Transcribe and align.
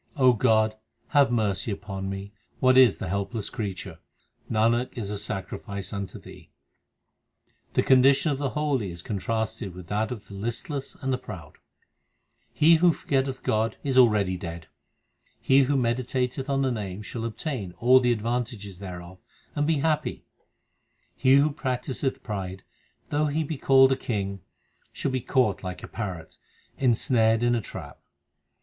O 0.17 0.33
God, 0.33 0.75
have 1.09 1.29
mercy 1.29 1.69
upon 1.71 2.09
me; 2.09 2.33
what 2.59 2.75
is 2.75 2.97
the 2.97 3.07
helpless 3.07 3.51
crea 3.51 3.75
ture? 3.75 3.99
Nanak 4.49 4.89
is 4.97 5.11
a 5.11 5.17
sacrifice 5.19 5.93
unto 5.93 6.17
Thee. 6.17 6.49
The 7.75 7.83
condition 7.83 8.31
of 8.31 8.39
the 8.39 8.49
holy 8.57 8.89
is 8.89 9.03
contrasted 9.03 9.75
with 9.75 9.85
that 9.89 10.09
of 10.11 10.27
the 10.27 10.33
listless 10.33 10.95
and 10.95 11.13
the 11.13 11.19
proud: 11.19 11.59
He 12.51 12.77
who 12.77 12.91
forgetteth 12.93 13.43
God 13.43 13.77
is 13.83 13.95
already 13.95 14.37
dead; 14.37 14.65
He 15.39 15.65
who 15.65 15.77
meditateth 15.77 16.49
on 16.49 16.63
the 16.63 16.71
Name 16.71 17.03
shall 17.03 17.23
obtain 17.23 17.73
all 17.73 17.99
the 17.99 18.11
ad 18.11 18.23
vantages 18.23 18.79
thereof, 18.79 19.19
and 19.53 19.67
be 19.67 19.81
happy; 19.81 20.25
He 21.15 21.35
who 21.35 21.51
practiseth 21.51 22.23
pride, 22.23 22.63
though 23.09 23.27
he 23.27 23.43
be 23.43 23.59
called 23.59 23.91
a 23.91 23.95
king, 23.95 24.41
shall 24.91 25.11
be 25.11 25.21
caught 25.21 25.61
like 25.61 25.83
a 25.83 25.87
parrot, 25.87 26.39
insnared 26.79 27.43
in 27.43 27.53
a 27.53 27.61
trap. 27.61 27.99